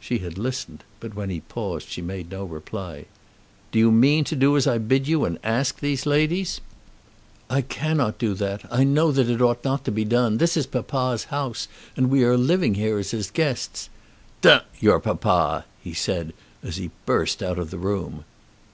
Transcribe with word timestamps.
She 0.00 0.20
had 0.20 0.38
listened, 0.38 0.82
but 0.98 1.12
when 1.14 1.28
he 1.28 1.40
paused 1.42 1.90
she 1.90 2.00
made 2.00 2.30
no 2.30 2.42
reply. 2.46 3.04
"Do 3.70 3.78
you 3.78 3.92
mean 3.92 4.24
to 4.24 4.34
do 4.34 4.56
as 4.56 4.66
I 4.66 4.78
bid 4.78 5.06
you 5.06 5.26
and 5.26 5.38
ask 5.44 5.78
these 5.80 6.06
ladies?" 6.06 6.62
"I 7.50 7.60
cannot 7.60 8.16
do 8.16 8.32
that. 8.32 8.62
I 8.72 8.84
know 8.84 9.12
that 9.12 9.28
it 9.28 9.42
ought 9.42 9.62
not 9.66 9.84
to 9.84 9.92
be 9.92 10.06
done. 10.06 10.38
This 10.38 10.56
is 10.56 10.66
papa's 10.66 11.24
house, 11.24 11.68
and 11.98 12.08
we 12.08 12.24
are 12.24 12.38
living 12.38 12.76
here 12.76 12.96
as 12.96 13.10
his 13.10 13.30
guests." 13.30 13.90
"D 14.40 14.56
your 14.80 15.00
papa!" 15.00 15.66
he 15.84 15.92
said 15.92 16.32
as 16.62 16.78
he 16.78 16.90
burst 17.04 17.42
out 17.42 17.58
of 17.58 17.68
the 17.70 17.76
room. 17.76 18.24